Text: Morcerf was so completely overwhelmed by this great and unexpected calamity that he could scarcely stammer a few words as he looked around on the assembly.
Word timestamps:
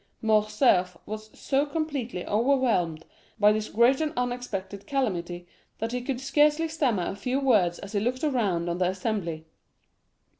Morcerf 0.23 0.97
was 1.05 1.29
so 1.39 1.63
completely 1.63 2.25
overwhelmed 2.25 3.05
by 3.39 3.51
this 3.51 3.69
great 3.69 4.01
and 4.01 4.11
unexpected 4.17 4.87
calamity 4.87 5.45
that 5.77 5.91
he 5.91 6.01
could 6.01 6.19
scarcely 6.19 6.67
stammer 6.67 7.03
a 7.05 7.15
few 7.15 7.39
words 7.39 7.77
as 7.77 7.91
he 7.91 7.99
looked 7.99 8.23
around 8.23 8.67
on 8.67 8.79
the 8.79 8.85
assembly. 8.89 9.45